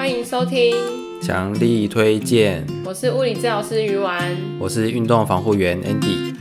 [0.00, 0.74] 欢迎收听，
[1.20, 2.66] 强力推荐。
[2.86, 6.34] 我是物理治疗师鱼丸，我是运动防护员 Andy。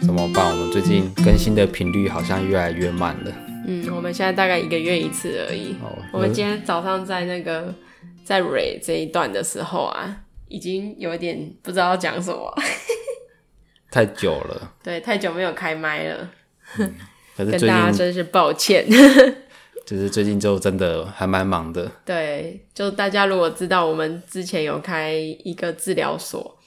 [0.00, 0.50] 怎么办？
[0.50, 3.30] 我们最近更新的频率好像越来越慢了。
[3.66, 5.74] 嗯，我们现在大概一个月一次而已。
[5.82, 7.74] 哦，我们今天早上在那个
[8.24, 12.50] 在蕊这一段的时候啊，已经有点不知道要讲什么。
[13.92, 16.30] 太久了，对，太久没有开麦了，
[17.44, 18.86] 跟大家真是抱歉。
[19.84, 21.90] 就是最近就真的还蛮忙的。
[22.04, 26.58] 对，就大家如果知道我们之前有开一个治疗所，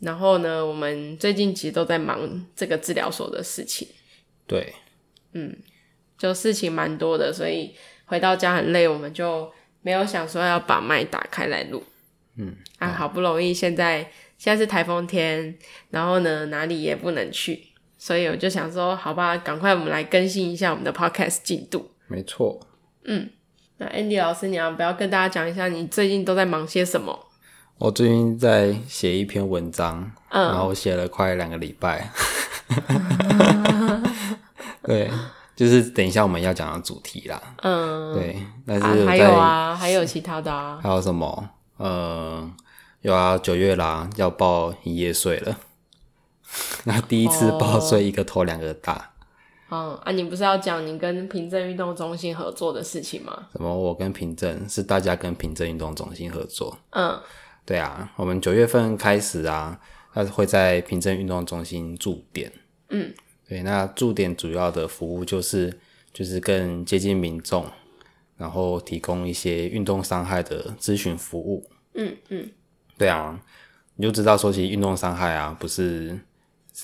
[0.00, 3.88] 然后呢，我们最近其实都在忙这个治疗所的事情。
[4.46, 4.74] 对，
[5.32, 5.56] 嗯，
[6.18, 9.50] 就事情蛮多的，所以回到家很累，我们就
[9.80, 11.82] 没有想说要把麦打开来录。
[12.36, 14.10] 嗯，啊，好不容易现在。
[14.38, 15.56] 现在是台风天，
[15.90, 17.62] 然后呢，哪里也不能去，
[18.04, 21.88] 所以我就想说，好吧，赶快我们来更新一下我们的 podcast 进度。
[22.08, 22.58] 没错，
[23.04, 23.30] 嗯，
[23.76, 27.16] 那 Andy 老师，你要不要跟大家讲一下你最近都在忙些什么？
[27.78, 32.10] 我最近在写一篇文章，嗯，然后写了快两个礼拜。
[34.82, 35.08] 对，
[35.54, 37.40] 就是等一下我们要讲的主题啦。
[37.62, 38.36] 嗯，对，
[38.66, 41.50] 但是、啊、还有啊，还有其他的啊，还有什么？
[41.76, 42.50] 呃。
[43.02, 45.56] 有啊，九月啦，要报营业税了。
[46.84, 49.10] 那第一次报税，一个头两个大。
[49.68, 53.48] 哦、嗯啊，你不是要讲你跟平镇运动中心合作的事情吗？
[53.52, 53.74] 什么？
[53.74, 56.78] 我跟平镇是大家跟平镇运动中心合作。
[56.90, 57.18] 嗯，
[57.64, 59.80] 对啊，我们九月份开始啊，
[60.12, 62.52] 他会在平镇运动中心驻点。
[62.90, 63.14] 嗯，
[63.48, 65.80] 对，那驻点主要的服务就是
[66.12, 67.64] 就是更接近民众，
[68.36, 71.66] 然后提供一些运动伤害的咨询服务。
[71.94, 72.50] 嗯嗯。
[72.98, 73.40] 对啊，
[73.96, 76.20] 你就知道说，其实运动伤害啊，不是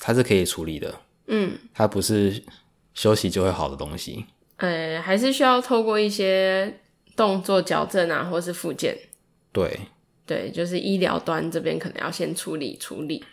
[0.01, 0.93] 它是可以处理的，
[1.27, 2.43] 嗯，它不是
[2.93, 4.25] 休息就会好的东西，
[4.57, 6.79] 呃，还是需要透过一些
[7.15, 8.97] 动作矫正啊，或是复健，
[9.51, 9.79] 对，
[10.25, 13.23] 对，就是医疗端这边可能要先处理处理，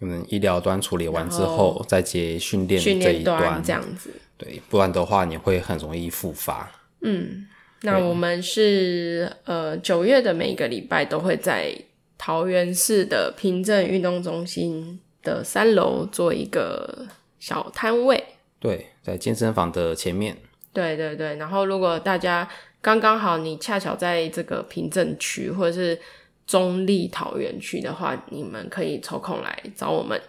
[0.00, 6.70] 可能，医疗端处理完之后，再接训练这一端，端这样子，对，不然的话你会很容易复发。
[7.02, 7.46] 嗯，
[7.82, 11.76] 那我们是呃九月的每一个礼拜都会在。
[12.18, 17.04] 桃园市的平镇运动中心的三楼做一个
[17.40, 18.22] 小摊位，
[18.60, 20.36] 对，在健身房的前面。
[20.72, 22.48] 对对对，然后如果大家
[22.80, 25.98] 刚刚好你恰巧在这个平镇区或者是
[26.46, 30.20] 中立桃园区的话，你们可以抽空来找我们。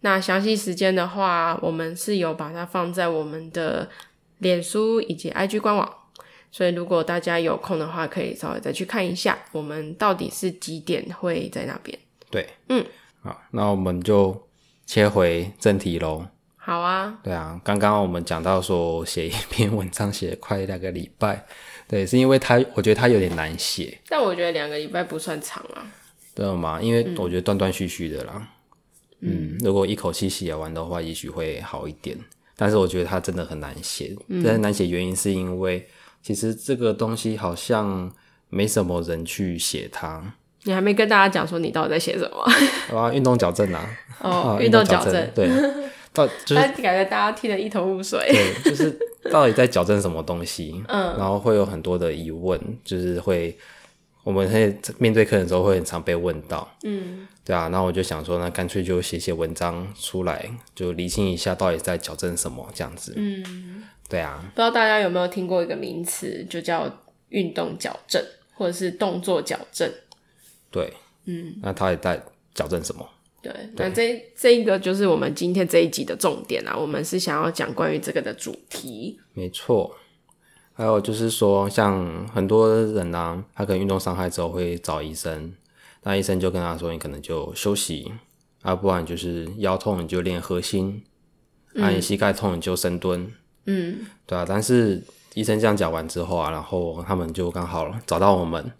[0.00, 3.88] 那详细时间的话，我们是有把它放在我们的
[4.38, 5.98] 脸书以及 IG 官网。
[6.50, 11.98] 所以，如果大家有空的话，可以稍微再去看一下，我们到底是几点会在那边？
[12.30, 12.84] 对，嗯，
[13.22, 14.48] 好，那我们就
[14.84, 16.26] 切回正题喽。
[16.56, 21.44] 好啊，对啊，刚刚我们讲到说写一篇文章写快两个礼拜，
[21.88, 23.98] 对，是因为他，我觉得他有点难写。
[24.08, 25.86] 但我觉得两个礼拜不算长啊。
[26.34, 26.80] 对吗？
[26.80, 28.48] 因为我觉得断断续续的啦。
[29.20, 32.18] 嗯，嗯，如果一口气写完的话，也许会好一点。
[32.56, 35.86] 但是我觉得它真的很难写，嗯，但是难写原因是因为。
[36.22, 38.08] 其实这个东西好像
[38.48, 40.34] 没什么人去写它。
[40.64, 42.96] 你还没跟大家讲说你到底在写什么？
[42.96, 43.84] 啊，运动矫正啊！
[44.20, 45.48] 哦，运动矫正，对，
[46.12, 48.18] 到就是感觉大家听得一头雾水。
[48.30, 48.96] 对，就是
[49.30, 50.82] 到底在矫正什么东西？
[50.88, 53.56] 嗯，然后会有很多的疑问，就是会
[54.22, 56.68] 我们会面对客人的时候会很常被问到。
[56.84, 63.12] 嗯，对啊，然后我就想说，那干脆就写写文章出来，就厘清一下到底在矫正什么这样子。
[63.16, 63.82] 嗯。
[64.08, 66.86] 对啊，不知道大家有没有听过一个名词，就叫
[67.30, 68.22] 运动矫正，
[68.54, 69.90] 或者是动作矫正。
[70.72, 70.92] 对，
[71.26, 72.20] 嗯，那他也在
[72.52, 73.08] 矫正什么？
[73.42, 79.18] 对，那这这一个就是我们今天这一集的重点啊，我们是想要讲关于这个的主题。
[79.32, 79.94] 没错，
[80.74, 85.52] 还有就是说，像很多人啊，他可能运动伤害之后会找医生，
[86.04, 88.12] 那医生就跟他说，你可能就休息，
[88.62, 91.02] 啊，不然就是腰痛你就练核心，
[91.74, 93.32] 啊，你膝盖痛你就深蹲。
[93.66, 95.02] 嗯，对啊，但是
[95.34, 98.72] 医生这样讲完之后啊，然后他们就刚好找到我们，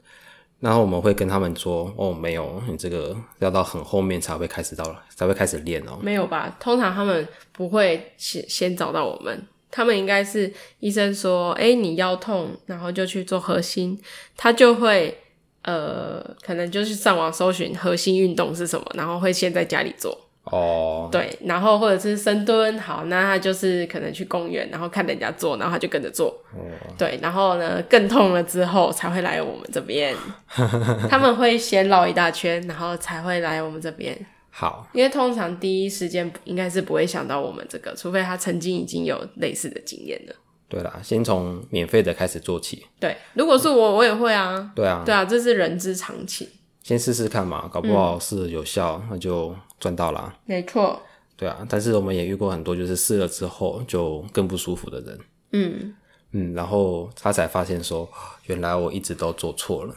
[0.62, 5.98] 然后我们会跟他们说，哦，没有，你这个要到很后面才会开始到了，才会开始练哦。
[6.00, 6.56] 没有吧？
[6.60, 14.00] 通常他们不会先先找到我们，他们应该是医生说，诶，你腰痛，然后就去做核心，
[14.36, 15.18] 他就会
[15.62, 20.16] 呃，可能就是上网搜寻核心运动是什么，然后会先在家里做。
[20.52, 26.26] 哦、oh.，对，然后或者是深蹲，好，那他就是可能去公园，然后看人家做，然后他就跟着做。
[26.54, 26.98] Oh.
[26.98, 30.14] 对，然后呢，更痛了之后才会来我们这边。
[31.08, 34.14] 他们会先绕一大圈，然后才会来我们这边。
[34.50, 40.34] 好，因为通常第一时间应该是不会想到我们这个，除非他曾经已经有类似的经验了。
[40.68, 42.84] 对啦，先从免费的开始做起。
[43.00, 44.70] 对，如果是我，我也会啊。
[44.76, 46.46] 对啊，对啊，这是人之常情。
[46.82, 50.32] 先试试看嘛，搞不好是有效，嗯、那就赚到啦。
[50.44, 51.02] 没错。
[51.36, 55.18] 对啊，但是我们也遇过很多，就是试了之后就更不舒服的人。
[55.50, 55.92] 嗯
[56.30, 58.08] 嗯，然后他才发现说，
[58.46, 59.94] 原来我一直都做错了。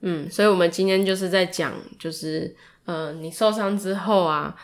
[0.00, 2.56] 嗯，所以我们今天就是在讲，就是
[2.86, 4.56] 呃，你受伤之后啊，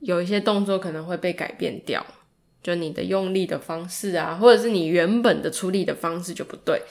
[0.00, 2.04] 有一些动作可能会被改变掉。
[2.62, 6.82] 就你的用力的方式啊，或者是你原本的出力的方式就不对，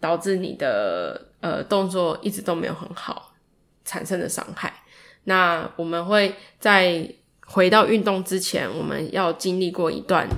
[0.00, 3.34] 导致你的呃动作一直都没有很好，
[3.84, 4.82] 产生的伤害。
[5.24, 7.08] 那我们会在
[7.46, 10.28] 回到运动之前，我们要经历过一段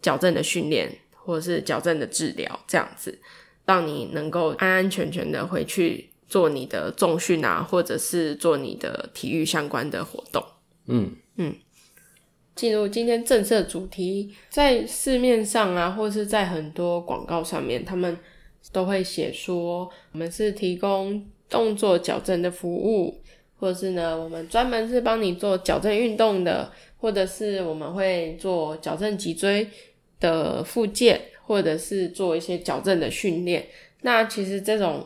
[0.00, 3.18] 矫正的训练，或者是矫正的治疗，这样子，
[3.64, 10.44] 让你能够安安全全的回去做你的重训啊，或者是做你的体育相关的活动。
[10.86, 11.54] 嗯嗯。
[12.54, 18.16] 进入今天正式的主题，在市面上啊，或是在很多广告上面，他们
[18.72, 23.22] 都会写说，我们是提供动作矫正的服务，
[23.58, 29.68] 或者是呢，我们专门是帮你做矫正运动的，或者是我们会做矫正脊椎
[30.20, 33.66] 的复健，或者是做一些矫正的训练。
[34.02, 35.04] 那其实这种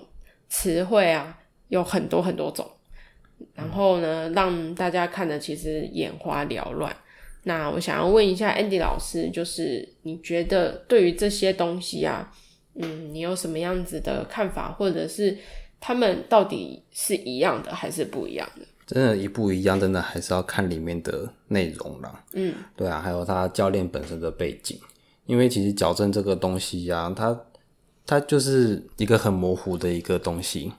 [0.48, 1.38] 词汇啊，
[1.68, 2.68] 有很多很多种，
[3.54, 6.94] 然后呢，让大家看的其实眼花缭乱。
[7.44, 12.30] 那我想要问一下 Andy 老师，就是你觉得对于这些东西啊，
[12.74, 15.38] 嗯，你有什么样子的看法，或者是
[15.80, 18.66] 他们到底是一样的还是不一样的？
[18.86, 22.24] 真的，一不一样，真的还是要看里面的内容啦。
[22.34, 24.78] 嗯，对啊，还有他教练本身的背景，
[25.26, 27.40] 因为其实矫正这个东西呀、啊，它
[28.06, 30.72] 它就是一个很模糊的一个东西，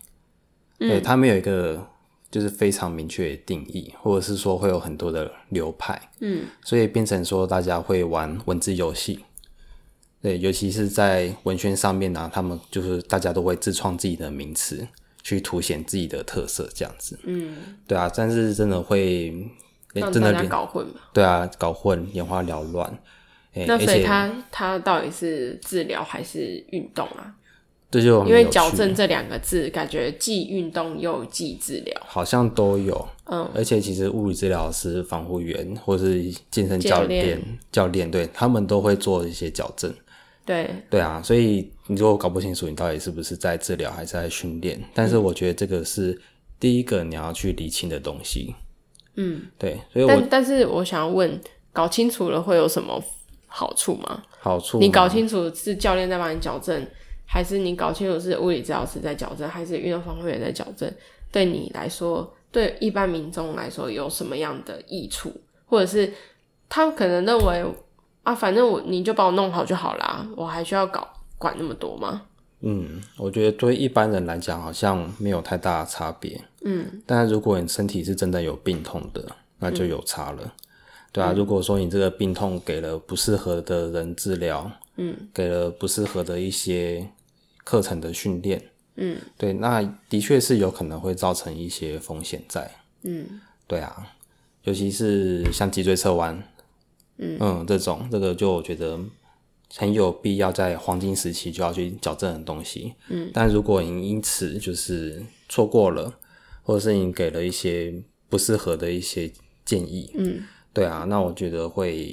[0.79, 1.87] 嗯、对，它没有一个。
[2.31, 9.19] 就是非常明确的定义，或者是说会有很多的流派，嗯，所以变成说大家会玩文字游戏，
[10.21, 14.87] 对，尤其是在文宣上面呢、啊，他们就是大家都会自创自己的名词，
[15.23, 17.55] 去凸显自己的特色，这样子，嗯，
[17.87, 19.33] 对啊，但是真的会
[19.93, 20.93] 让大家搞混嘛？
[21.11, 22.99] 对啊，搞混，眼花缭乱。
[23.67, 27.35] 那所以他他到底是治疗还是运动啊？
[27.89, 33.05] 这就因为矫正这两个字，感觉既运动又既治疗，好像都有。
[33.25, 39.93] 嗯，而且其实物理治疗师、防护员或是健身教练、教练，对，他们都会做一些矫正。
[40.45, 46.19] 对，对啊，所以你如果搞不清楚你到底是不是在治疗还是在训练，但是我觉得这个是
[46.59, 48.55] 第一个你要去理清的东西。
[49.15, 51.39] 嗯，对，所以我但但是我想要问，
[51.71, 53.03] 搞清楚了会有什么
[53.47, 54.23] 好处吗？
[54.39, 56.85] 好处，你搞清楚是教练在帮你矫正。
[57.33, 60.93] 还是你搞清楚是物理治疗师在矫正，还是运动防护员在矫正？
[61.31, 65.31] 对你来说，对一般民众来说，有什么样的益处？
[65.65, 66.11] 或者是
[66.67, 67.63] 他可能认为
[68.23, 71.07] 啊，反正我你就把我弄好就好啦，我还需要搞
[71.37, 72.21] 管那么多吗？
[72.61, 76.39] 嗯，我觉得对一般人来讲，好像没有太大的差别。
[76.63, 79.25] 嗯，但如果你身体是真的有病痛的，
[79.59, 80.41] 那就有差了。
[80.43, 80.51] 嗯、
[81.11, 87.07] 对啊，如果说你这个病痛给了不适合的人治疗，嗯，给了不适合的一些。
[87.63, 88.59] 课程的训练，
[88.95, 92.69] 嗯，对，那的确是有可能会造成一些风险在，
[93.03, 93.95] 嗯，对啊，
[94.63, 96.43] 尤其是像脊椎侧弯，
[97.21, 97.37] 嗯。
[97.39, 98.99] 嗯，这种这个就我觉得
[99.77, 106.13] 很有必要在黄金时期就要去矫正的东西，嗯，但如果你因此就是错过了，
[106.63, 107.93] 或者是你给了一些
[108.27, 109.31] 不适合的一些
[109.63, 110.43] 建议，嗯，
[110.73, 112.09] 对啊，那我觉得会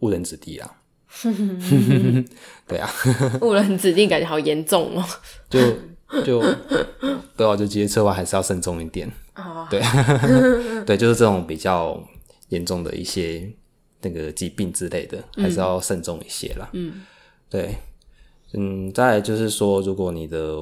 [0.00, 0.76] 误人子弟啊。
[2.68, 2.88] 对啊，
[3.42, 5.04] 误人子弟感觉好严重哦。
[5.50, 5.60] 就
[6.24, 6.40] 就
[7.36, 9.10] 对啊，就脊椎侧弯还是要慎重一点。
[9.34, 9.80] 哦、对。
[10.86, 12.00] 对，就是这种比较
[12.50, 13.50] 严重的一些
[14.02, 16.68] 那个疾病之类的，嗯、还是要慎重一些啦。
[16.72, 17.04] 嗯，
[17.48, 17.76] 对，
[18.54, 20.56] 嗯，再来就是说，如果你的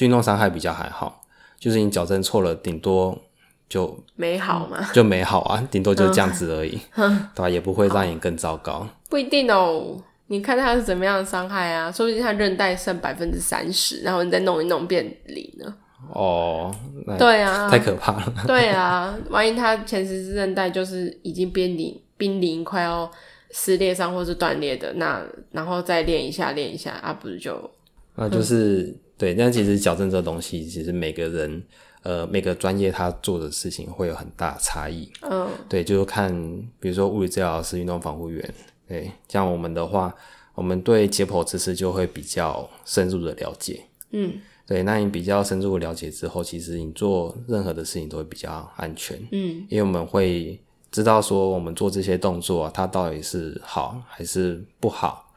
[0.00, 1.22] 运动伤害比较还好，
[1.58, 3.18] 就是你矫正错了，顶多。
[3.66, 7.48] 就没好嘛，就没好啊，顶多就这样子而已，嗯、对吧、啊？
[7.50, 8.86] 也不会让你更糟糕。
[9.08, 9.96] 不一定哦，
[10.26, 11.90] 你看他是怎么样的伤害啊？
[11.90, 15.74] 说不定他韧带剩百分之三十，然后你再弄一弄变零了。
[16.12, 16.72] 哦，
[17.18, 18.34] 对啊，太可怕了。
[18.46, 23.10] 对啊，万一他前十字韧带就是已经濒临濒临快要
[23.50, 27.70] 撕裂伤或是断裂的，那然后再练一下练一下啊，不是就
[28.14, 29.34] 那就是、嗯、对。
[29.34, 31.62] 但其实矫正这东西，其实每个人。
[32.04, 35.10] 呃，每个专业他做的事情会有很大差异。
[35.22, 36.30] 嗯，对，就是看，
[36.78, 38.54] 比如说物理治疗师、运动防护员，
[38.86, 40.14] 对，像我们的话，
[40.54, 43.80] 我们对解剖知识就会比较深入的了解。
[44.10, 44.34] 嗯，
[44.66, 49.18] 对，那你比较深入的了解之后，其实你做任何的事情都会比较安全。
[49.32, 50.60] 嗯，因为我们会
[50.94, 55.34] 知道说，我们做这些动作，它到底是好还是不好。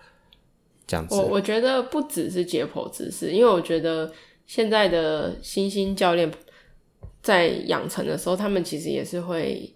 [0.85, 1.15] 这样子。
[1.15, 4.13] 我我觉得不只是解剖知识，因为我觉得
[4.45, 6.31] 现在的新兴教练
[7.23, 9.73] 在养成的时候，他们其实也是会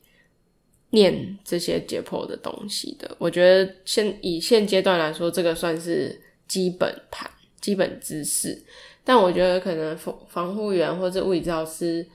[0.91, 3.09] 念这些解剖的东西的。
[3.17, 7.27] 我觉得现以现阶段来说，这个算是基本盘、
[7.59, 8.63] 基本知识。
[9.03, 12.07] 但我觉得可能防防护员或者物理治疗师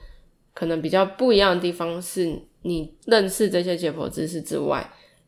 [0.53, 4.87] 可能比较不一样的地方是，你认识这些解剖知识之外，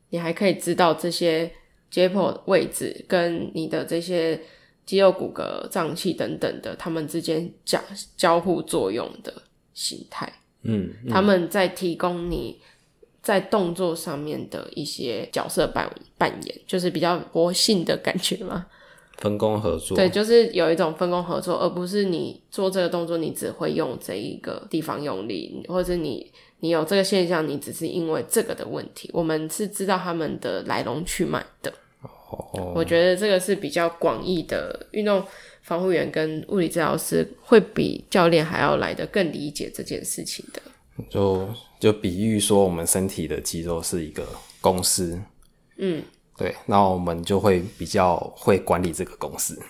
[0.09, 1.51] 你还可以知道这些。
[1.91, 4.39] 解剖位置跟你的这些
[4.85, 7.81] 肌肉、骨骼、脏器等等的，他们之间交
[8.15, 9.33] 交互作用的
[9.73, 10.31] 形态，
[10.61, 12.61] 嗯，嗯，他们在提供你
[13.23, 18.67] 在动作上面的一些角色扮扮演，就是比较活性的感觉嘛。
[19.17, 29.09] 分工合作，对，就是有一种分工合作，而不是你做这个动作，你只会用这一个地方用力，或者你你有这个现象，你只是因为这个的问题。
[29.13, 31.73] 我们是知道他们的来龙去脉的。
[32.01, 35.23] 哦，我觉得这个是比较广义的运动
[35.61, 40.61] 防护员跟物理治疗师会比教练还要来的更理解这件事情的。
[41.09, 41.49] 就
[41.79, 44.27] 就比喻说，我们身体的肌肉是一个
[44.61, 45.19] 公司，
[45.77, 46.03] 嗯。
[46.37, 49.61] 对，那我们就会比较会管理这个公司，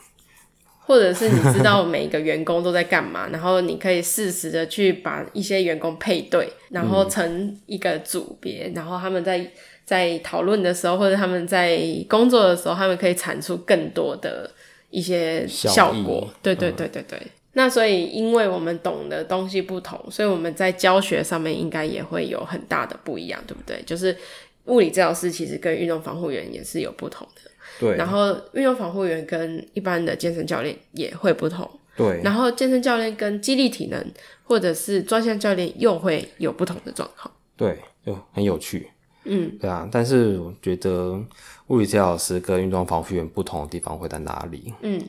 [0.90, 9.48] 或者是你知道每一个员工都在干嘛， 然后你可以适时的去把一些员工配对，然后成一个组别，嗯、然后他们在
[9.86, 11.80] 在讨论的时候，或者他们在
[12.10, 14.50] 工作的时候，他们可以产出更多的
[14.90, 16.28] 一些效果。
[16.42, 17.20] 对对对对对。
[17.20, 23.80] 嗯、那所以，因为我们懂的东西不同，所以我们在教学上面应该也会有很大的不一样，对不对？
[23.86, 24.18] 就是。
[24.66, 27.98] 物理治疗师其实跟运动防护员也是有不同的，对。
[27.98, 32.22] 然后运动防护员跟一般的健身教练也会不同，对。
[32.24, 38.90] 然后健身教练跟肌力体能或者是专项教练又会有不同的状况，对，就很有趣，
[39.26, 39.88] 嗯，对啊。
[39.92, 41.22] 但是我觉得
[41.68, 44.74] 物理治疗师跟运动防护员不同的地方会在哪里？
[44.82, 45.00] 嗯，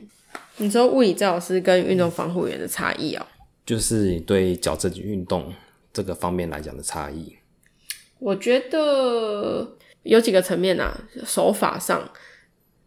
[0.57, 3.25] 你说物理治疗师跟运动防护员的差异哦，
[3.65, 5.51] 就是你对矫正运动
[5.91, 7.35] 这个方面来讲的差异。
[8.19, 12.07] 我觉得有几个层面啊，手法上，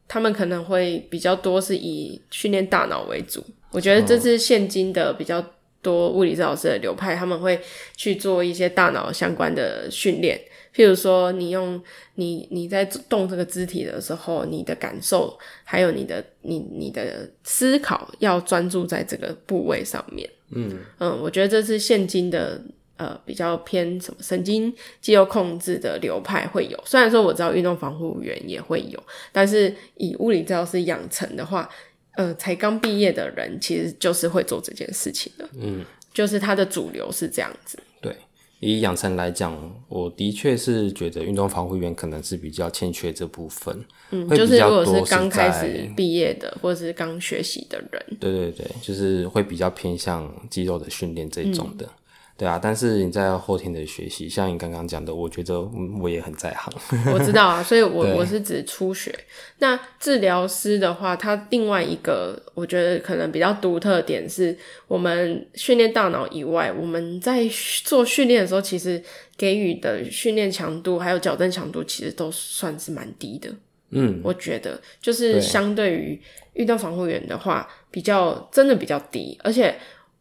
[0.07, 3.45] 他们可能会比较多是以训练大脑为主。
[3.71, 5.45] 我觉得这是现今的比较
[5.83, 7.61] 多物理治疗师的流派，他们会
[7.97, 10.41] 去做一些大脑相关的训练。
[10.75, 11.81] 譬如说，你用
[12.15, 20.29] 你你在动这个肢体的时候，你的感受，还有你的你你的思考，要专注在这个部位上面。
[20.51, 22.61] 嗯嗯，我觉得这是现今的。
[22.97, 31.69] 呃，比较偏什么神经肌肉控制的流派会有，虽然说我知道运动防护员也会有，但是以物理治疗师养成的话，
[32.17, 37.77] 呃，才刚毕业的人其实就是会做这件事情的，嗯，就是他的主流是这样子。
[38.01, 38.15] 对，
[38.61, 39.59] 以养成来讲，
[39.89, 51.85] 我的确是觉得运动防护员可能是比较欠缺这部分，嗯，就是如果是刚开始毕业的，或者是刚学习的人，对对对，就是会比较偏向肌肉的训练这种的。
[51.85, 51.99] 嗯
[52.37, 55.61] 对啊，但是你在后天的学习，像你刚刚讲的，我觉得
[56.01, 56.73] 我也很在行。
[57.15, 59.17] 我知道啊，所以我我是指初学。
[59.61, 64.57] 那治疗师的话，他另外一个我觉得可能比较独特的点是，
[64.89, 67.49] 我们训练大脑以外，我们在
[67.85, 69.01] 做训练的时候，其实
[69.37, 73.49] 给予的训练强度还有矫正强度，其实都算是蛮低的。
[73.91, 76.21] 嗯，我觉得就是相对于
[76.55, 79.73] 运动防护员的话，比较真的比较低，而且。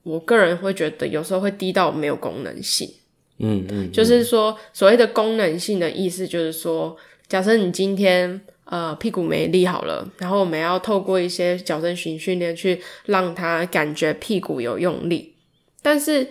[0.04, 2.88] 我个人会觉得有时候会低到没有功能性，
[3.40, 6.96] 嗯嗯，嗯就是说所谓的功能性的意思就是说，
[7.28, 15.34] 假设你今天呃屁股没力好了，然后我们要透过一些矫正型训练去让他感觉屁股有用力，
[15.82, 16.28] 但是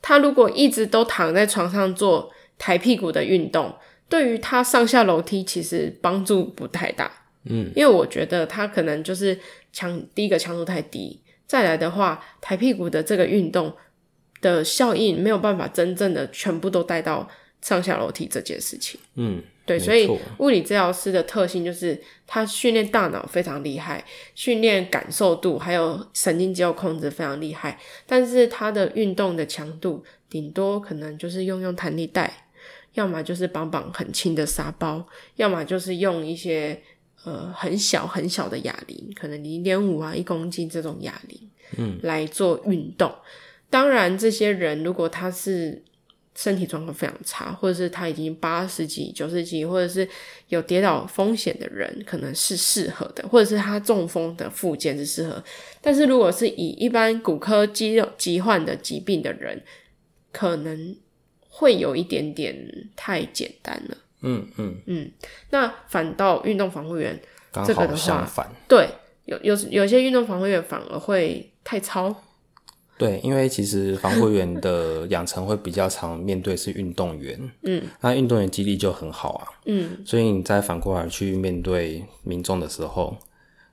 [0.00, 3.74] 他如果一直都躺在床上做抬屁股的运动，
[4.08, 7.12] 对于他上下楼梯其实帮助不太大，
[7.44, 9.38] 嗯，因为我觉得他可能就是
[9.74, 11.20] 强第一个强度太低。
[11.50, 13.74] 再来的话，抬屁股的这个运动
[14.40, 17.28] 的效应没有办法真正的全部都带到
[17.60, 19.00] 上下楼梯这件事情。
[19.16, 24.04] 嗯，对，所以物理治疗师的特性就是他训练大脑非常厉害，
[24.36, 27.76] 训练感受度还有神经肌肉控制非常厉害，
[28.06, 32.46] 但是他的运动的强度顶多可能就是用用弹力带，
[32.94, 35.04] 要么就是绑绑很轻的沙包，
[35.34, 36.80] 要么就是用一些。
[37.24, 41.38] 呃，很小很小的哑铃，可能零点五啊，一公斤这种哑铃，
[41.76, 43.12] 嗯，来做运动。
[43.68, 45.82] 当然，这些人如果他是
[46.34, 50.08] 身体状况非常差，或者是他已经八十几、九十几，或者是
[50.48, 55.42] 有跌倒风险的人，可能是适合的，或者是他中风的附件是适合。
[55.82, 59.62] 但是如果是以一般骨科肌肉疾患的疾病的人，
[60.32, 60.96] 可能
[61.48, 63.96] 会有一点点太简单了。
[64.22, 65.10] 嗯嗯嗯。
[65.50, 67.20] 那反倒运动防护员
[67.64, 68.28] 这个的话，
[68.68, 68.88] 对，
[69.24, 72.14] 有有有些运动防护员反而会太超。
[72.98, 83.16] 对，因为其实防护员的养成会比较常面对是运动员，嗯，那运动员肌力就很好啊，嗯，所以你再反过来去面对民众的时候，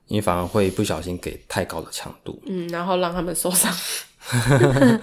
[0.07, 3.69] 你反而会不小心给太高的强度，嗯，然后让他们受伤。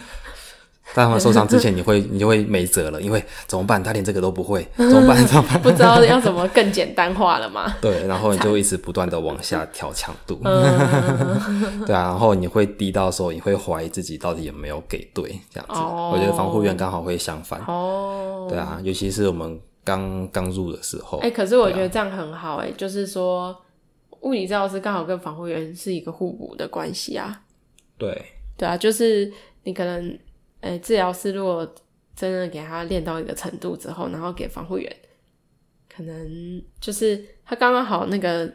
[0.93, 3.83] 在他们受伤之前，你会 你就会没辙了，因为怎么办？
[3.83, 5.17] 他连这个都不会，怎么办？
[5.27, 5.61] 怎么办？
[5.63, 7.75] 不知道要怎么更简单化了吗？
[7.81, 15.75] 对，然后你就一直不断的往下调强度，嗯、对啊，然后你会低到时候，你会怀疑自己到底有没有给对这样子。
[15.81, 21.19] 哦、我觉得防护员刚好会相反哦，对啊，尤其是我们刚刚入的时候。
[21.19, 23.57] 哎、欸，可是我觉得这样很好、欸，哎、啊，就是说
[24.21, 27.41] 物理治疗师刚好跟防护员是一个互补的关系啊。
[27.97, 28.27] 对，
[28.57, 29.33] 对啊，就是
[29.65, 30.17] 你可能。
[30.65, 31.75] 哎、欸，治疗师如果
[32.17, 34.97] 真的给他练到一个程度之后，然后给防护员，
[35.95, 38.51] 可能就是他刚刚好那个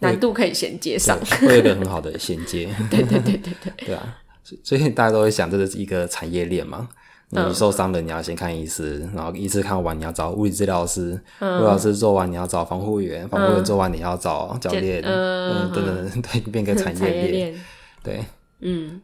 [0.00, 2.68] 难度可以衔接上，会有一个很好的衔接。
[2.90, 4.18] 对对对对对，对啊，
[4.62, 6.86] 所以大家都会想，这是一个产业链嘛。
[7.30, 17.64] 你受伤了，你要先看医师，然后医师看完，你要找物理治疗师，嗯、物理治疗师做完，你要找防护员，防护员做完，你要找教练，嗯，等等、嗯， 对，变个产业链。
[18.02, 18.22] 对，
[18.60, 19.00] 嗯。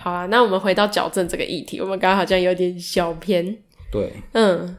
[0.00, 3.56] 好啊，那我们回到矫正这个议题，我们刚刚好像有点小偏。
[3.90, 4.76] 对，嗯，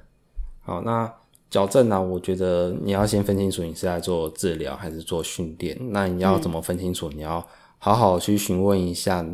[0.61, 1.13] 好，那
[1.49, 2.01] 矫正呢、啊？
[2.01, 5.77] 我觉得你要先分清楚你是在做治疗还是做训练。
[5.91, 7.09] 那你要怎么分清楚？
[7.09, 7.47] 嗯、你要
[7.77, 9.25] 好好去询问一下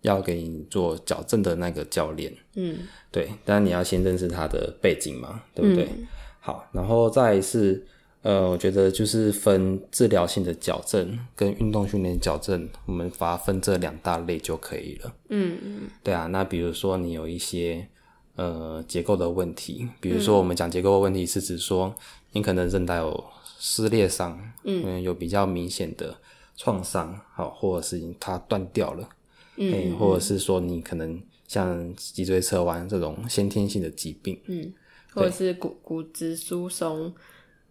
[0.00, 2.32] 要给你做矫正的那个教练。
[2.54, 2.78] 嗯，
[3.10, 5.84] 对，但你要先认识他的背景嘛，对不对？
[5.84, 6.06] 嗯、
[6.40, 7.86] 好，然后再是。
[8.22, 15.14] 呃，我觉得就是分治疗性的矫正跟运动训练矫正，我们把它分这两大类就可以了。
[15.30, 17.88] 嗯嗯，对啊，那比如说你有一些
[18.36, 21.94] 呃结构的问题，比如说我们讲结构的问题是指说
[22.32, 23.24] 你可能韧带有
[23.58, 26.14] 撕裂伤，嗯，有比较明显的
[26.58, 29.08] 创伤，好，或者是它断掉了，
[29.56, 34.70] 嗯，嗯，或者是说你可能像脊椎侧弯这种先天性的疾病，嗯，
[35.14, 37.10] 或者是骨骨质疏松。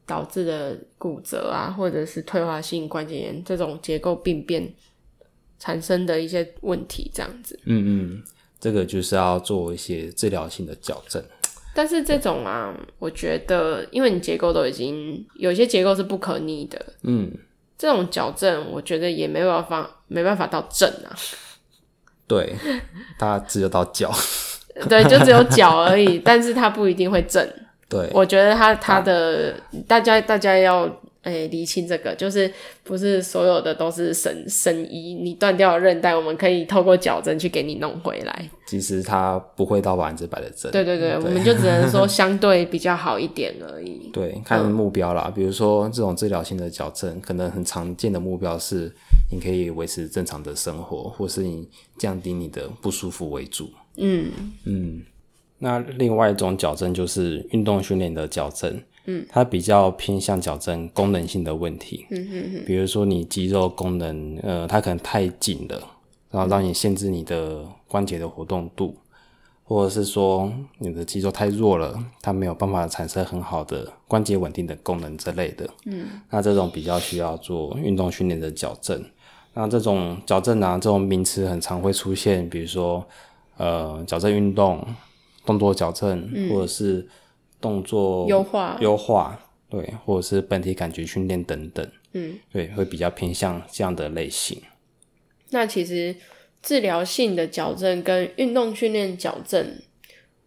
[0.09, 4.67] 导致的骨折啊，或者是退化性关节炎这种结构病变
[5.59, 7.59] 产生的一些问题，这样子。
[7.65, 8.23] 嗯嗯，
[8.59, 11.23] 这个就是要做一些治疗性的矫正。
[11.75, 17.31] 但是这种啊，我觉得，因为你结构都已经有些结构是不可逆的，嗯，
[17.77, 21.15] 这种矫正我觉得也没办法，没办法到正啊。
[22.27, 22.55] 对，
[23.19, 24.11] 它只有到脚，
[24.89, 27.47] 对，就只有脚而已，但是它不一定会正。
[27.89, 30.83] 对，我觉得他他的、啊、大家大家要
[31.23, 32.49] 诶、欸、厘清这个，就是
[32.83, 38.49] 不是所有的都是神神医，你断掉了韧带，我们可以透过矫正去给你弄回来。
[38.67, 40.71] 其实它不会到百分之百的正。
[40.71, 44.09] 对对对，对我们就只能说相对比较好一点而已。
[44.13, 48.89] 对，看目标啦，嗯、比如说这种治疗性的矫正，可能很常见的目标是
[49.31, 53.69] 你可以维持正常的生活，或是你降低你的不舒服为主。
[53.97, 54.31] 嗯
[54.65, 55.01] 嗯。
[55.59, 65.77] 那另外一种矫正就是运动训练的矫正，嗯，它比较偏向矫正功能性的问题，嗯嗯嗯，比如说你肌肉功能，呃，它可能太紧了，
[66.31, 68.95] 然后让你限制你的关节的活动度，
[69.65, 79.03] 或者是说你的肌肉太弱了，它没有办法产生很好的关节稳定的功能之类的，嗯，那这种比较需要做运动训练的矫正。
[79.53, 83.05] 那这种矫正啊，这种名词很常会出现，比如说
[83.57, 84.81] 呃，矫正运动。
[85.49, 87.07] 动作矫正，或者是
[87.59, 94.61] 动作优化优化，对，或者是本体感觉训练等等，嗯，对，会比较偏向这样的类型。
[95.49, 96.15] 那其实
[96.61, 99.81] 治疗性的矫正跟运动训练矫正，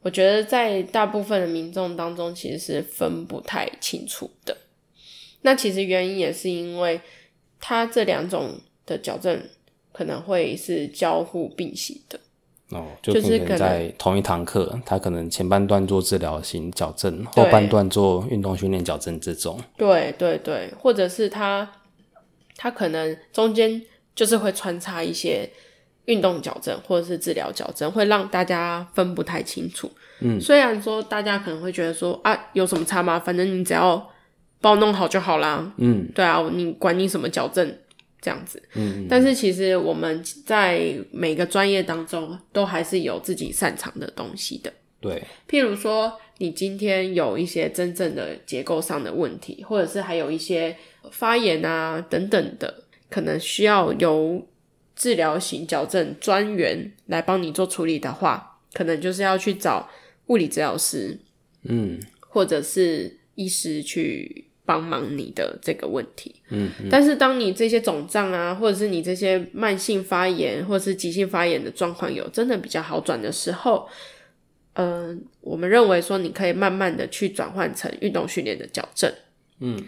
[0.03, 4.57] 我觉得在大部分的民众当中其实是分不太清楚的。
[5.41, 7.01] 那其实原因也是因为
[7.59, 9.43] 它这两种的矫正
[9.91, 12.21] 可能会是交互并行的。
[12.73, 19.61] 哦，就可能在同一堂课，他可能前半段做治疗型矫正，后半段做运动训练矫正这种。
[19.77, 21.71] 对对对，或者是他
[22.57, 23.83] 他可能中间
[24.15, 25.49] 就是会穿插一些
[26.07, 29.91] 运动矫正或者是治疗矫正，会让大家分不太清楚。
[30.21, 33.19] 嗯，虽然说大家可能会觉得说啊，有什么差吗？
[33.19, 34.11] 反正你只要
[34.61, 35.73] 帮我弄好就好啦。
[35.77, 37.77] 嗯，对啊，你管你什么矫正。
[38.23, 44.73] 这样子，嗯，但是其实我们在每个专业当中，都还是有自己擅长的东西的。
[45.01, 50.77] 对，譬如说，你今天有一些真正的结构上的问题，或者是还有一些
[51.11, 54.47] 发炎啊等等的，可能需要由
[54.95, 59.91] 治疗型矫正专员来帮你做处理的话，可能就是要去找
[60.29, 61.19] 物理治疗师，
[61.65, 66.35] 嗯，或者是医师去帮忙你的这个问题。
[66.51, 73.88] 嗯，嗯，但是当你这些肿胀啊，或者是你这些慢性发炎或者是急性发炎的状况有真的比较好转的时候，
[74.75, 79.12] 嗯、呃，我们认为说你可以慢慢的去转换成运动训练的矫正。
[79.61, 79.81] 嗯，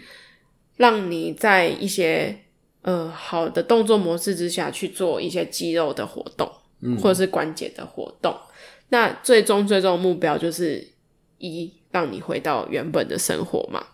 [0.77, 2.37] 让你在一些
[2.81, 6.49] 呃好的动作模式之下去做一些肌肉的活动，
[6.81, 8.33] 嗯，或者是关节的活动。
[8.89, 10.87] 那最终最终的目标就是
[11.39, 13.85] 一让你回到原本的生活嘛，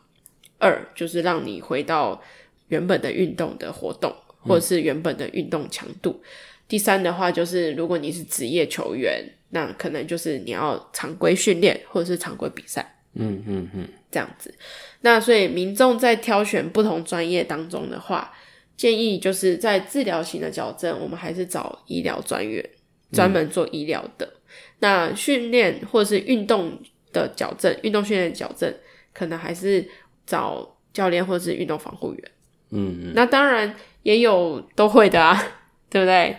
[0.61, 2.21] 二就是让你回到
[2.67, 6.21] 原本的运动的活动，或者是原本的运动强度。
[6.23, 6.29] 嗯。
[6.67, 12.97] 第三的话就是如果你是职业球员，那可能就是你要常规训练或者是常规比赛。
[13.13, 14.53] 嗯嗯嗯，这样子。
[15.01, 18.31] 那所以民众在挑选不同专业当中的话，
[18.77, 22.63] 建议就是在治疗型的矫正，我们还是找医疗专员，
[23.11, 24.25] 专门做医疗的。
[24.25, 24.37] 嗯。
[24.79, 26.79] 那训练或者是运动
[27.11, 28.73] 的矫正，运动训练矫正，
[29.13, 29.85] 可能还是
[30.31, 32.31] 找教练或者是运动防护员。
[32.69, 33.13] 嗯嗯。
[33.13, 35.37] 那当然也有都会的啊，
[35.91, 36.37] 对不对？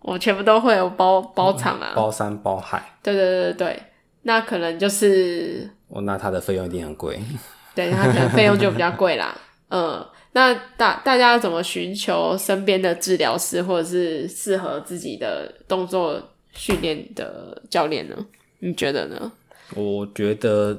[0.00, 2.96] 我全部都会，我包包场啊，包山包海。
[3.02, 3.82] 对对对对对，
[4.22, 5.68] 那可能就是。
[5.88, 7.20] 哦，那他的费用一定很贵。
[7.76, 9.36] 对，他可能费用就比较贵啦。
[9.68, 16.20] 嗯，那大大家怎么寻求身边的治疗师，或者是适合自己的动作
[16.54, 18.16] 训练的教练呢？
[18.58, 19.30] 你觉得呢？
[19.74, 20.76] 我觉得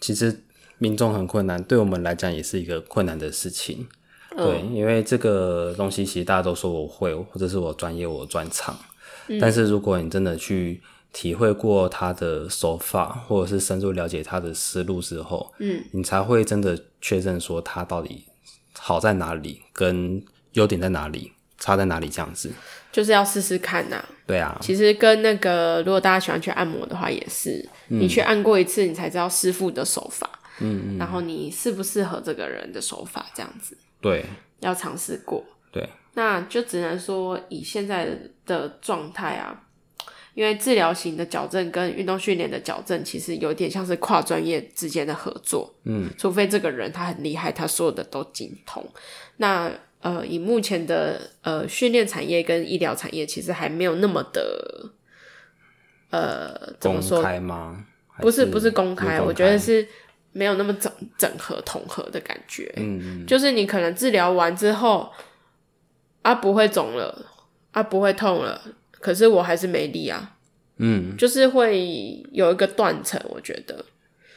[0.00, 0.42] 其实
[0.84, 3.88] 民众很困难，对我们来讲也是一个困难的事情。
[4.36, 8.76] 嗯、对，因为这个东西其实大家都说我会，或者是我专业，我专长。
[9.28, 18.24] 嗯、但是如果你真的去体会过他的手法，或者是深入了解他的思路之后，嗯，你才会真的确认说他到底
[18.78, 22.52] 好在哪里，跟优点在哪里，差在哪里，这样子。
[22.92, 24.04] 就是要试试看呐。
[24.26, 24.58] 对啊。
[24.60, 30.28] 其实跟那个，如果大家喜欢去按摩的话，也是，嗯、你去按过一次，你才知道师傅的手法，
[30.60, 33.76] 嗯嗯，然后你适不适合这个人的手法，这样子。
[34.00, 34.24] 对。
[34.60, 35.44] 要尝试过。
[35.70, 35.88] 对。
[36.14, 39.62] 那就只能说以现在的状态啊。
[40.34, 45.72] 因为治疗型的矫正跟运动训练的矫正，其实有点像是跨专业之间的合作。
[45.84, 48.84] 嗯，除非这个人他很厉害，他所有的都精通。
[49.36, 54.90] 那呃，以目前的呃训练产业跟医疗产业，其实还没有那么的
[56.10, 57.18] 呃怎么说？
[57.18, 57.84] 公开吗？
[58.18, 59.86] 不是，不是公开，我觉得是
[60.34, 62.70] 没有那么整整合统合的感觉。
[62.76, 65.10] 嗯嗯，就是你可能治疗完之后，
[66.20, 67.24] 啊不会肿了，
[67.70, 68.60] 啊不会痛了。
[69.00, 70.36] 可是我还是没力啊，
[70.78, 73.84] 嗯，就是会有一个断层，我觉得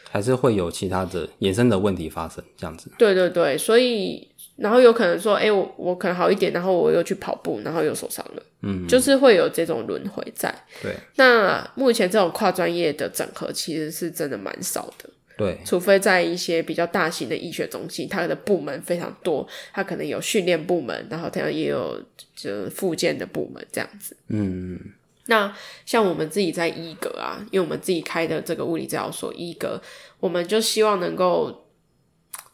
[0.10, 2.92] 还是会有其他的衍生的问题发生，这样子。
[2.98, 10.54] 对对对，所以然后有可能说，哎、欸，我我可能好一点，然后我又去跑步，然后又受伤了，嗯，就是会有这种轮回在。
[10.82, 15.10] 对，那目前这种跨专业的整合其实是真的蛮少的。
[15.38, 22.04] 对，除非在一些比较大型的医学中心，它的部门非常多，它可能有训练部门，然后它也有
[22.36, 24.18] 就复健的部门这样子。
[24.30, 24.80] 嗯，
[25.28, 29.80] 那像我们自己在医格啊，因为我们自己开的这个物理治疗所医格，
[30.20, 31.68] 我们就希望能够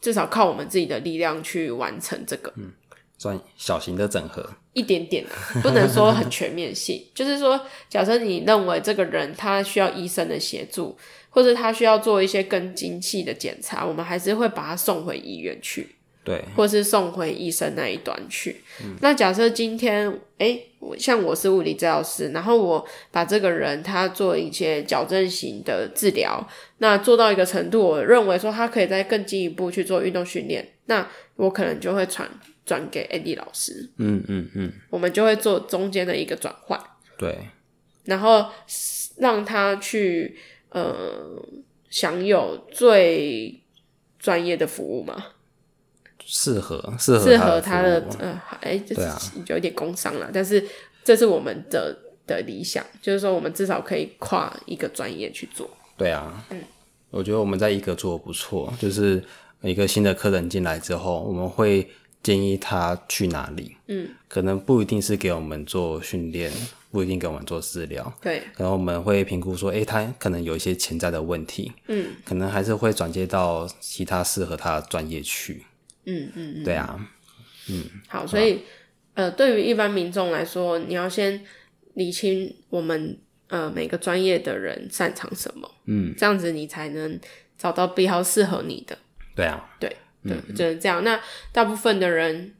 [0.02, 2.70] 至少靠我们自己的力量去完成这个，嗯，
[3.16, 7.02] 算小型的整合，一点点啊，不能说很全面性。
[7.14, 10.94] 就是说，假设你认为这个人他需要医生的协助。
[11.34, 18.62] 或者他需要做一些更精细的检查，我们还是会把他送回医院去，对，或是送回医生那一端去。
[18.80, 32.30] 嗯、那假设今天，哎、欸，像我是物理治疗师，然后我把这个人他做一些矫正型的治疗，那做到一个程度，我认为说他可以再更进一步去做运动训练，那我可能就会传
[32.64, 36.80] 转给 Andy 老师，嗯嗯嗯，我们就会做中间的一个转换，
[37.18, 37.36] 对，
[38.04, 38.46] 然后
[39.18, 40.38] 让他去。
[40.74, 41.42] 呃，
[41.88, 43.62] 享有最
[44.18, 45.26] 专业的服务吗？
[46.26, 50.66] 适合适合适合他的呃，哎、欸，对啊，有一点工伤了，但是
[51.04, 51.94] 这是我们的
[52.26, 55.68] 的理想，就是说我们至少可以跨一个专业去做。
[55.98, 56.60] 对啊，嗯，
[57.10, 59.22] 我觉得我们在一个做得不错，就是
[59.60, 61.88] 一个新的客人进来之后，我们会
[62.24, 66.50] 建议他去哪里，嗯，可能不一定是给我们做训练。
[66.94, 75.64] 不一定给我们做治疗，对，然后我们会评估说，诶，他可能有一些潜在的问题，嗯，可能还是会转接到其他适合他的专业去，
[76.04, 77.10] 嗯嗯嗯，对啊，
[77.68, 78.60] 嗯，好，所以
[79.14, 81.44] 呃，对于一般民众来说，你要先
[81.94, 87.18] 理清我们呃每个专业的人擅长什么，嗯，这样子你才能
[87.58, 88.96] 找到比较适合你的，
[89.34, 91.04] 对啊，对对，嗯，就是这样。
[91.04, 91.20] 那
[91.52, 92.52] 大部分的人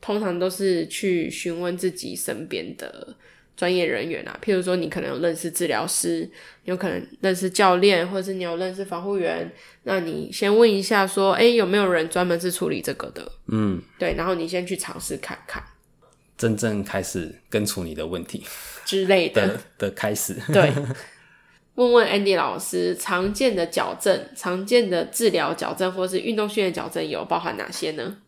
[0.00, 3.16] 通常都是去询问自己身边的。
[3.56, 6.26] 专业人员啊，譬如说你可能有认识治疗师，
[6.64, 13.30] 有可能认识教练，或者是你有认识防护员，那你先问一下说，哎、欸，有没有人专门是处理这个的？
[13.48, 15.62] 嗯，对，然后你先去尝试看看，
[16.38, 18.42] 真正开始根除你的问题
[18.86, 20.34] 之类的的，的开始。
[20.50, 20.72] 对，
[21.74, 28.18] 问问 Andy 老师，常见的矫正、常见的治疗矫正，或是运动训练矫正有包含哪些呢？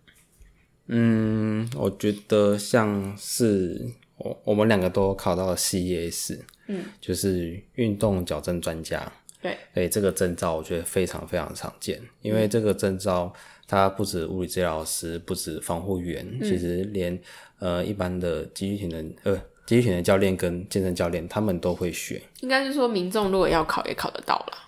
[0.86, 3.92] 嗯，我觉得像是。
[4.18, 13.32] 我我们两个都考到了 CES，嗯，就是运动矫正专家，对，所以这个证照我觉得非常非常常见，因为这个证照
[13.66, 17.18] 它不止物理治疗师，不止防护员，嗯、其实连
[17.58, 22.22] 呃一般的肌力体能呃肌力体能教练跟健身教练他们都会学。
[22.40, 24.58] 应该是说民众如果要考也考得到了，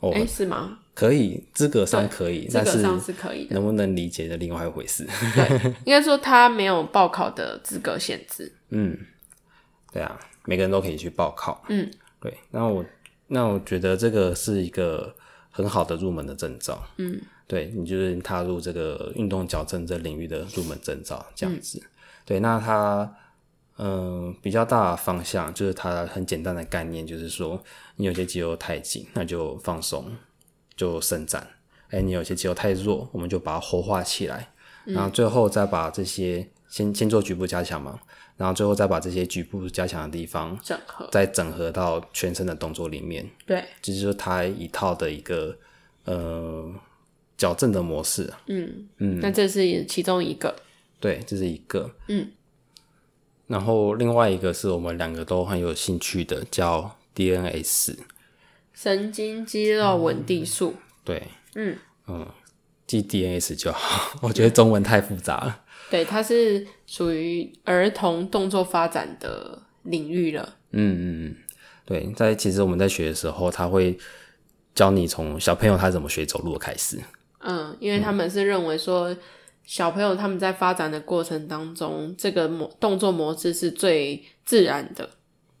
[0.00, 0.78] 哦，哎、欸，是吗？
[0.94, 5.06] 可以，资格上可以，资格上是可以的，能不能理解的另外一回事。
[5.34, 8.50] 对，应该说他没有报考的资格限制。
[8.70, 8.96] 嗯，
[9.92, 11.62] 对啊，每个人都可以去报考。
[11.68, 12.32] 嗯，对。
[12.50, 12.82] 那我
[13.26, 15.14] 那我觉得这个是一个
[15.50, 16.82] 很好的入门的证照。
[16.96, 21.78] 嗯，对，你就是踏入这个运动矫正这领域的入门证照这样子。
[21.78, 21.88] 嗯、
[22.24, 23.14] 对，那它
[23.76, 27.62] 嗯、呃、比较大的方向就是它很简单的概念，就是说
[27.96, 30.12] 你有些肌肉太紧，那就放松。
[30.76, 31.40] 就伸展，
[31.88, 34.52] 哎、欸，你有些肌肉太弱，我们就把它活化起来，
[34.84, 37.98] 嗯、然后最后再把这些先先做局部加强嘛，
[38.36, 43.26] 然后最后再把这些局部加强的地方整合，再整合到全身的动作里面。
[43.46, 45.56] 对，这就是它一套的一个
[46.04, 46.70] 呃
[47.38, 48.30] 矫正的模式。
[48.48, 50.54] 嗯嗯，那这是其中一个。
[51.00, 51.90] 对，这是一个。
[52.08, 52.30] 嗯，
[53.46, 57.96] 然后另外一个是我们两个都很有兴趣的，叫 DNS。
[58.74, 61.22] 神经肌肉稳定素、嗯，对，
[61.54, 61.78] 嗯
[62.08, 62.28] 嗯，
[62.86, 65.62] 记 DNS 就好， 我觉得中文太复杂了。
[65.88, 70.56] 对，它是属于儿童动作发展的领域了。
[70.72, 71.36] 嗯嗯嗯，
[71.86, 73.96] 对，在其实我们在学的时候，他会
[74.74, 76.98] 教你从小朋友他怎么学走路开始。
[77.38, 79.16] 嗯，因为他们是认为说，
[79.66, 85.10] 小朋友他们在发展的过程当中，这个模动作模式是最自然的。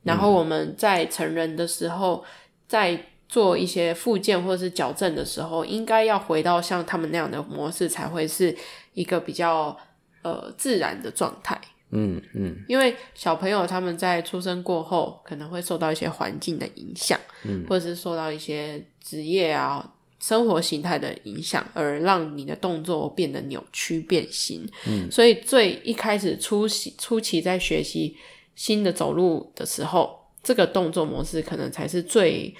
[0.02, 2.24] 然后我们在成人的时候。
[2.68, 8.52] 在做一些复健或者是矫正的时候，应该要回到像他们那样的模式，才会是
[8.92, 9.78] 一个比较
[10.22, 11.56] 呃自然的状态。
[11.90, 19.94] 嗯嗯，因为小朋友他们在出生过后，可能会受到一些环境的影响，嗯，或者是受到一些职业啊、
[20.26, 24.66] 生活形态的影响，而让你的动作变得扭曲变形。
[24.88, 28.16] 嗯，所以最一开始初期初期在学习
[28.54, 30.24] 新的走路的时候。
[30.42, 32.54] 这个动作模式可能才是最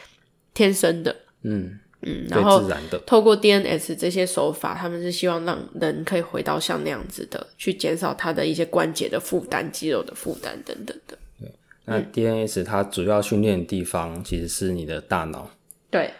[0.52, 2.60] 天生的，嗯嗯，然后。
[3.06, 11.16] 透过 DNS 这些手法，他们是希望让人可以回到像那样子的，去减少他的一些关节的负担、肌肉的负担等等的。
[11.38, 11.52] 对，
[11.84, 15.48] 那 DNS 它主要训练的地方其实是你的大脑。
[15.88, 16.10] 对，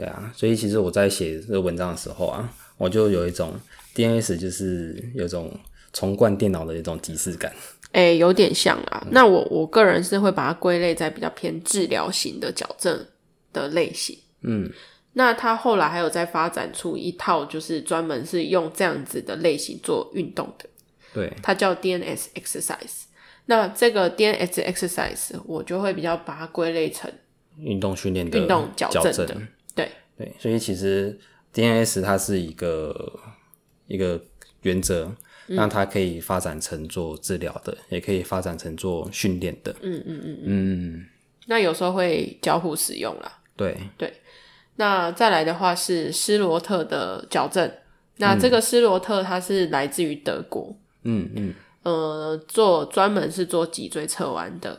[0.00, 3.52] 对啊，所以其实我在写这个文章的时候啊，我就有一种
[3.94, 5.52] DNS 就是有一种
[5.92, 7.52] 重灌电脑的一种即视感。
[7.92, 9.06] 哎、欸，有点像啊。
[9.10, 13.06] 那我我个人是会把它归类在比较偏治疗型的矫正
[13.52, 14.16] 的类型。
[14.40, 14.72] 嗯，
[15.12, 20.64] 那他后来还有在发展出一套，就是专门是用这样子的类型做运动的。
[21.12, 23.02] 对，它叫 DNS Exercise。
[23.44, 27.12] 那这个 DNS Exercise，我就会比较把它归类成
[27.58, 29.26] 运动训练的运动矫正的。
[29.26, 29.36] 对
[30.20, 31.18] 对，所以其实
[31.54, 33.18] DNS 它是一个
[33.86, 34.20] 一个
[34.60, 35.10] 原则。
[35.52, 39.74] 那它可以发展成做治疗的，也可以发展成做训练的。
[39.82, 41.06] 嗯嗯嗯嗯。
[41.46, 43.40] 那有时候会交互使用啦。
[43.56, 44.12] 对对。
[44.76, 47.68] 那再来的话是施罗特的矫正。
[48.18, 50.72] 那这个施罗特它是来自于德国。
[51.02, 51.54] 嗯嗯。
[51.82, 54.78] 呃，做专门是做脊椎侧弯的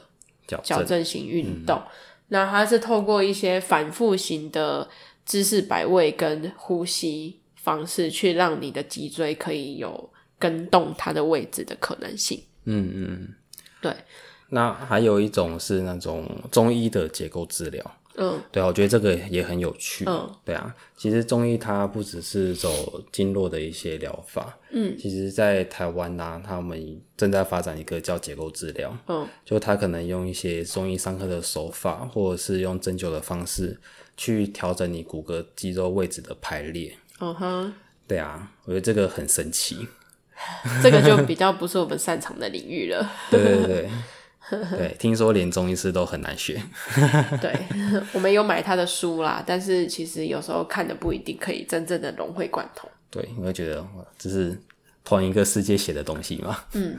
[0.63, 1.77] 矫正型运动。
[1.79, 1.91] 嗯、
[2.29, 4.87] 那它是透过一些反复型的
[5.31, 10.09] 姿势摆位跟呼吸方式，去让你的脊椎可以有。
[10.41, 12.43] 跟动它的位置的可能性。
[12.63, 13.35] 嗯嗯，
[13.79, 13.93] 对。
[14.49, 17.91] 那还有一种是那种中医的结构治疗。
[18.15, 20.03] 嗯，对啊，我觉得这个也很有趣。
[20.07, 24.57] 嗯，对啊，其实中医它不只是走经络的一些疗法。
[24.71, 28.97] 嗯，其实，在台湾啊，他们正在发展一个叫结构治疗。
[29.07, 33.79] 嗯，就他可能用一些中医上课的手法，或者是用针灸的方式
[34.21, 36.95] 去调整你骨骼肌肉位置的排列。
[37.19, 37.73] 嗯哼，
[38.07, 39.87] 对啊，我觉得这个很神奇。
[40.83, 43.11] 这个就比较不是我们擅长的领域了。
[43.31, 43.89] 对 对对，
[44.77, 46.61] 对，听说连中医师都很难学。
[47.41, 47.51] 对，
[48.13, 52.87] 我们有买他的书啦，但是其实有时候看的不一定可以真正的融会贯通。
[53.09, 53.83] 对，我会觉得
[54.19, 54.55] 这是
[55.03, 56.63] 同一个世界写的东西嘛。
[56.73, 56.95] 嗯，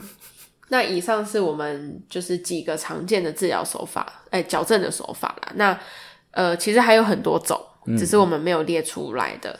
[0.70, 5.52] 那以上是我们就是几个常见的治疗手法，哎、欸，矫正的手法啦。
[5.54, 5.80] 那
[6.32, 7.58] 呃，其实还有很多种，
[7.96, 9.58] 只是我们没有列出来的。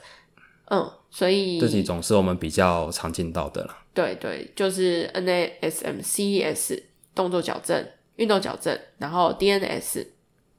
[0.66, 3.78] 嗯，嗯，所以这几种是我们比较常见到的啦。
[3.94, 6.82] 对对，就是 NASM、CES
[7.14, 10.06] 动作矫正、运动矫正，然后 DNS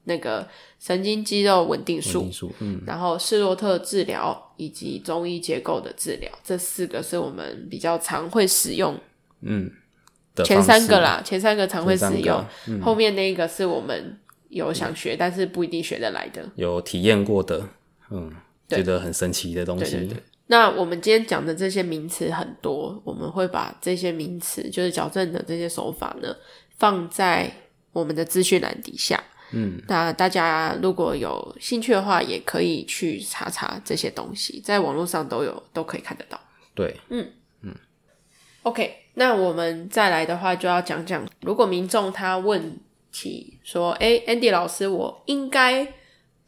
[0.04, 0.46] 那个
[0.78, 8.96] 神经肌肉稳定术，嗯，然后施洛特治疗以及中医结构的治疗，这四个是我们比较常会使用。
[9.40, 9.68] 嗯，
[10.44, 14.16] 前三个啦，前三个常会使用，嗯、后面那一个是我们
[14.54, 17.68] 有想学，嗯、但是不一定学得来的，有体验过的，
[18.10, 18.32] 嗯，
[18.68, 20.08] 觉得很神奇的东西。
[20.46, 26.34] 那我们今天讲的这些名词很多，我们会把这些名词，就是矫正的这些手法呢，
[26.76, 27.50] 放在
[27.92, 29.22] 我们的资讯栏底下。
[29.52, 36.40] 嗯，那大家如果有兴趣的话，也可以去查查这些东西，在网络上都有，都可以看得到。
[36.74, 37.26] 对，嗯
[37.62, 37.74] 嗯。
[38.64, 42.78] OK，那我们再来的话，就要讲讲，如果民众他问
[43.14, 45.94] 起说：“诶，Andy 老师，我应该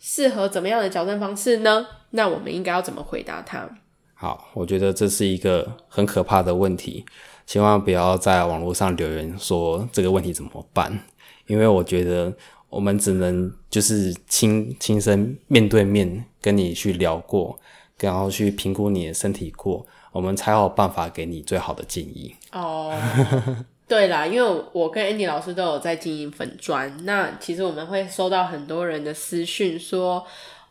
[0.01, 3.69] 适合怎么样的矫正方式呢？”那我们应该要怎么回答他？
[4.15, 7.05] 好，我觉得这是一个很可怕的问题，
[7.47, 10.99] 千万不要在网络上留言说这个问题怎么办，
[11.47, 12.35] 因为我觉得
[12.71, 17.59] 我们只能就是亲亲身面对面跟你去聊过，
[18.01, 22.35] 然后去评估你的身体过，我们才有办法给你最好的建议。
[22.53, 22.95] 哦，
[23.89, 30.27] 对啦，因为我跟 Andy 老师都有在经营粉砖，那其实我们会收到很多人的私讯说。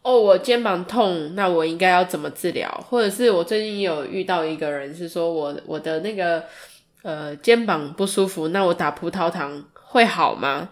[0.07, 2.69] 哦，我肩膀痛，那我应该要怎么治疗？
[2.87, 6.43] 或者是我最近有遇到一个人是说我我的那个
[7.01, 10.69] 呃肩膀不舒服，那我打葡萄糖会好吗？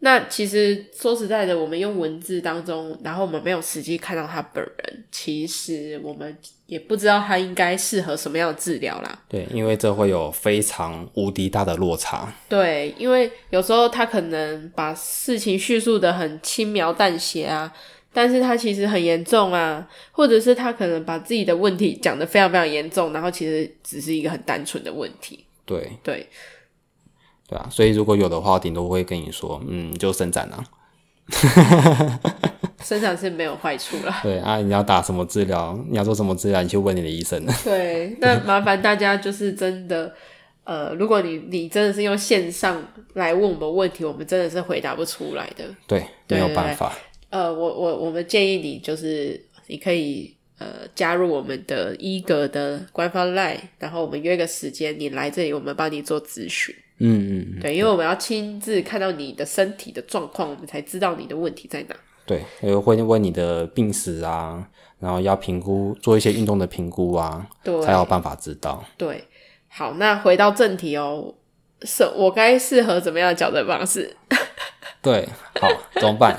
[0.00, 6.36] 那其实说实在的，我们用文字当中，然后我们没有实际看到他本人，其实我们
[6.66, 9.22] 也不知道他应该适合什么样的治疗啦。
[9.28, 12.32] 对，因为这会有非常无敌大的落差。
[12.48, 17.72] 对，因为有时候他可能把事情叙述的很轻描淡写啊。
[18.12, 25.44] 但是他其实很严重啊，或者是他可能把自己的问题讲得非常非常严重，然后其实只是一个很单纯的问题。
[25.64, 26.28] 对对
[27.50, 30.64] 对啊，所以如果有的话，顶多会跟你说，嗯，就伸展啊。
[32.82, 34.20] 伸展是没有坏处啦。
[34.22, 35.78] 对啊，你要打什么治疗？
[35.88, 36.62] 你要做什么治疗？
[36.62, 37.44] 你去问你的医生。
[37.62, 40.14] 对，那麻烦大家就是真的，
[40.64, 42.82] 呃，如果你你真的是用线上
[43.14, 45.64] 来问我们问题，我们真的是回答不出来的。
[45.86, 46.96] 对，没有办法。
[47.28, 56.74] 呃，我我我们建议你就是你可以呃加入我们的医格的官方 LINE，然后我们约个时间，你来这里，我们帮你做咨询。
[57.00, 61.96] 嗯嗯，对，因为我们要亲自看到你的身体的状况，我们才知道你的问题在哪。
[62.26, 62.44] 对，
[62.76, 64.68] 会问你的病史啊，
[65.00, 68.84] 然后要评估做一些运动的评估啊，对，才有办法知道。
[68.96, 69.24] 对，
[69.68, 71.34] 好，那回到正题哦，
[71.82, 74.14] 是我该适合怎么样的矫正方式？
[75.02, 75.28] 对，
[75.60, 76.36] 好，怎么办？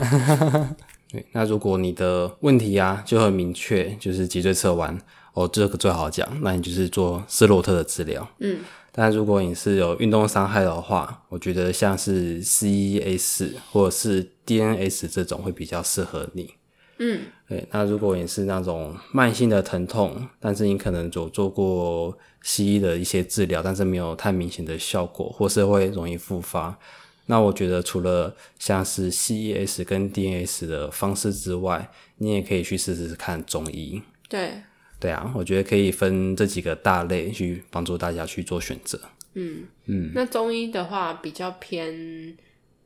[1.11, 4.97] 对，那如果你的问题啊就很明确，就是脊椎侧弯，
[5.33, 8.25] 哦，这个最好讲，那你就是做斯洛特的治疗。
[8.39, 8.59] 嗯，
[8.91, 16.55] 但如果你是有运动伤害的话，我觉得像是 CES 或者是 DNS 这种会比较适合你。
[16.99, 26.77] 嗯，对，那如果你是那种慢性的疼痛，但是你可能有做过西医的一些治疗，但是没有太明显的效果，或是会容易复发。
[27.25, 34.01] 那我觉得除了像是 CES 跟 DNS 的方式之外，你也可以去试试看中医。
[34.27, 34.61] 对，
[35.01, 38.97] 对啊，我觉得可以分这几个大类去帮助大家去做选择。
[39.33, 42.37] 嗯嗯，那中医的话比较偏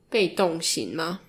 [0.10, 1.20] 被动型吗？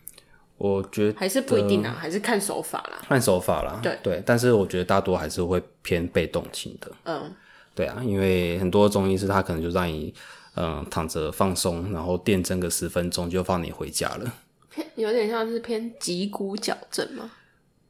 [0.57, 3.05] 我觉得还是不一定啊，还是看手法啦。
[3.07, 6.91] 看手法啦，对对，但是我觉得大多还是会偏被动型的。
[7.05, 7.31] 嗯，
[7.75, 10.15] 对啊，因为很多中医师他可能就让你。
[10.59, 14.35] 嗯，躺着放松，然后电针个十分钟就放你回家了。
[14.71, 17.31] 偏有点像是偏脊骨矫正吗？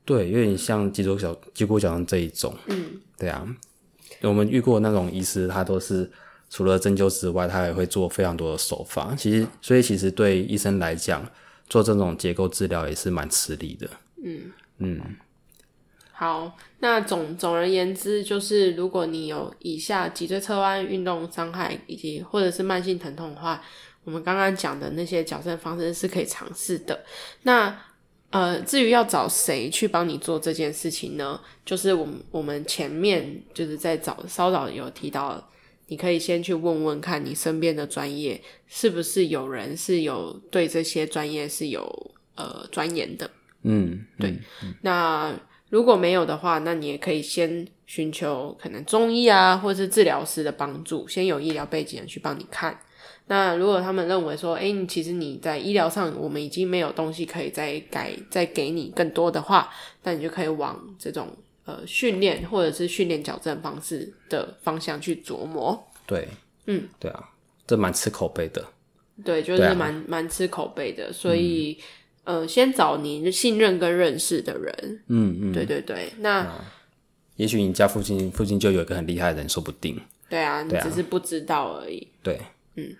[0.06, 2.54] 对，有点像脊椎矫脊骨矫正这一种。
[2.68, 3.46] 嗯，对啊，
[4.22, 6.10] 我们遇过那种医师，他都是
[6.48, 9.14] 除了针灸之外，他也会做非常多的手法。
[9.14, 11.28] 其实，所以其实对医生来讲，
[11.68, 13.90] 做这种结构治疗也是蛮吃力的。
[14.22, 15.00] 嗯嗯。
[16.12, 23.60] 好，那总总而言之，就是如果你有以下脊椎侧弯、运动伤害以及或者是慢性疼痛的话，
[24.04, 27.04] 我们刚刚讲的那些矫正方式是可以尝试的。
[27.42, 27.76] 那
[28.36, 31.40] 呃，至于要找谁去帮你做这件事情呢？
[31.64, 35.50] 就是我们我们前面就是在找稍早有提到，
[35.86, 43.30] 你可以先去问问看你身边的专业是不是有人是有对这些专业是有呃钻研的。
[43.62, 44.30] 嗯，对，
[44.62, 45.34] 嗯、那。
[45.68, 52.78] 如果没有的话，那你也可以先寻求可能中医啊，或者是治疗师的帮助，先有医疗背景的去帮你看。
[53.26, 59.68] 那如果他们认为说，哎、欸，其实你在医疗上我们已经没有东西可以再改，再给你更多的话，
[60.04, 61.28] 那你就可以往这种
[61.64, 65.86] 呃训练或者是训练矫正方式的方向去琢磨。
[66.06, 66.28] 对，
[66.66, 67.30] 嗯，对啊，
[67.66, 68.64] 这蛮吃口碑的。
[69.24, 71.78] 对，就是蛮蛮、啊、吃口碑的，所以、
[72.24, 75.02] 嗯、呃，先找你信任跟认识的人。
[75.08, 76.64] 嗯嗯，对对对，那、嗯、
[77.36, 79.98] 也许你家附近附近就有一个很厉害的人，说不定。
[80.28, 82.06] 对啊，你只是不知道而已。
[82.22, 82.38] 对，
[82.76, 82.96] 嗯。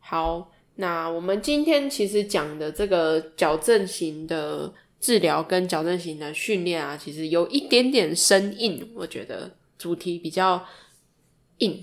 [0.00, 10.64] 好，那我们今天其实讲的这个矫正型的治疗跟矫正型的训练啊，其实有一点点生硬，我觉得主题比较
[11.58, 11.82] 硬，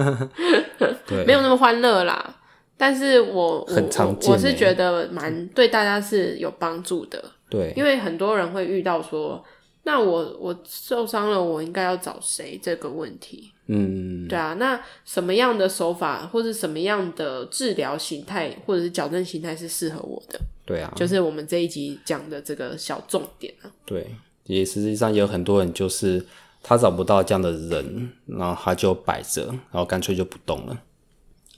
[1.06, 2.40] 对，没有那么欢乐啦。
[2.76, 9.42] 但是我很常见，我是觉得蛮对大家是有帮助的，对，因为很多人会遇到说，
[9.84, 13.53] 那我我受伤了，我应该要找谁这个问题。
[13.66, 20.38] 嗯，对啊，那什么样的手法或者什么样的治疗形态或者是矫正形态是适合我的？
[20.66, 23.70] 对啊，就是我们这一集讲的这个小重点啊。
[23.86, 26.24] 对，也实际上也有很多人就是
[26.62, 30.78] 他找不到这样的人，然后他就摆着，然后干脆就不动了。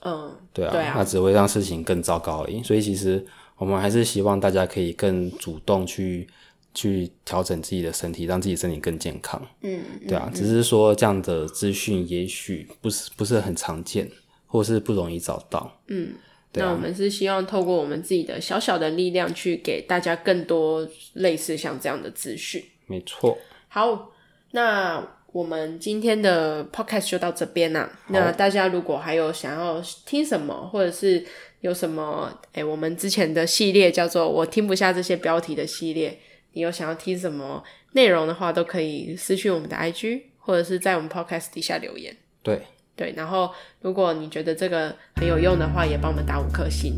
[0.02, 2.62] 嗯，对啊，对啊，那只会让事情更糟糕而已。
[2.62, 3.24] 所以其实
[3.56, 6.28] 我们还是希望大家可以更主动去。
[6.76, 9.40] 去调整自己的身体，让自己身体更健康。
[9.62, 14.08] 嗯，对啊，嗯、只是说这样的资讯也许不是不是很常见，
[14.46, 15.80] 或是不容易找到。
[15.88, 16.12] 嗯，
[16.52, 22.62] 对啊、那我们是希望透过我们自己的小小的力量，去给大家更多类似像这样的资讯。
[22.86, 23.38] 没错。
[23.68, 24.12] 好，
[24.50, 25.02] 那
[25.32, 27.90] 我们今天的 podcast 就到这边啦。
[28.08, 31.24] 那大家如果还有想要听什么，或者是
[31.62, 36.20] 有什么，哎、欸，我们之前的系列叫做“我听不下这些标题”的系列。
[36.56, 42.16] 你有想要听什么内容的话，都可以私讯我们的 IG，或者是在我们 Podcast 底下留言。
[42.42, 42.62] 对
[42.96, 43.50] 对，然后
[43.82, 46.94] 如果你觉得这个很有用的话，也帮我们打五颗星。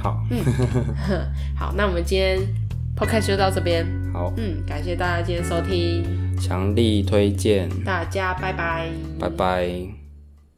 [0.00, 0.38] 好，嗯，
[1.58, 2.38] 好，那我们今天
[2.96, 3.84] Podcast 就到这边。
[4.12, 6.04] 好，嗯，感谢大家今天收听，
[6.38, 8.88] 强力推荐，大家拜拜，
[9.18, 9.99] 拜拜。